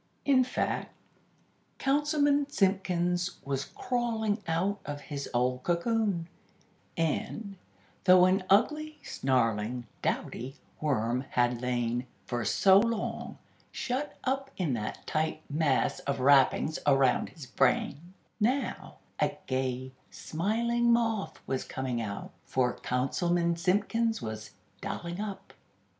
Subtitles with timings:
[0.25, 0.95] In fact,
[1.77, 6.27] Councilman Simpkins was crawling out of his old cocoon;
[6.97, 7.55] and,
[8.05, 13.37] though an ugly, snarling dowdy worm had lain for so long,
[13.71, 20.91] shut up in that tight mass of wrappings around his brain, now a gay, smiling
[20.91, 24.49] moth was coming out; for Councilman Simpkins was
[24.81, 25.53] "dolling up!"